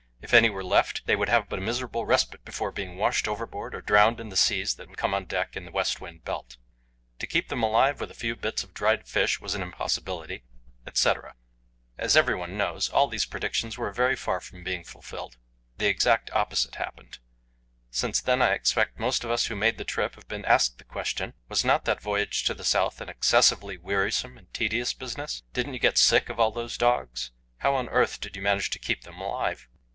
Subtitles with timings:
[0.19, 3.75] If any were left, they would have but a miserable respite before being washed overboard
[3.75, 6.57] or drowned in the seas that would come on deck in the west wind belt.
[7.19, 10.43] To keep them alive with a few bits of dried fish was an impossibility,
[10.87, 11.35] etc.
[11.97, 15.37] As everyone knows, all these predictions were very far from being fulfilled;
[15.77, 17.19] the exact opposite happened.
[17.91, 20.83] Since then I expect most of us who made the trip have been asked the
[20.83, 25.43] question Was not that voyage to the South an excessively wearisome and tedious business?
[25.53, 27.31] Didn't you get sick of all those dogs?
[27.57, 29.67] How on earth did you manage to keep them alive?